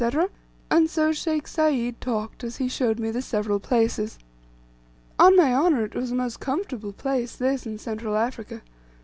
so 0.87 1.11
Sheikh 1.11 1.47
Sayd 1.47 2.01
talked, 2.01 2.43
as 2.43 2.57
he 2.57 2.67
showed 2.67 2.97
me 2.99 3.11
the 3.11 3.21
several 3.21 3.59
places. 3.59 4.17
On 5.19 5.37
my 5.37 5.53
honour, 5.53 5.85
it 5.85 5.93
was 5.93 6.09
a 6.11 6.15
most 6.15 6.39
comfortable 6.39 6.91
place, 6.91 7.35
this, 7.35 7.67
in 7.67 7.77
Central 7.77 8.17
Africa. 8.17 8.63